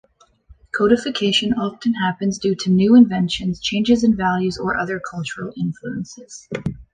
[0.75, 6.49] Codification often happens due to new inventions, changes in values or other cultural influences.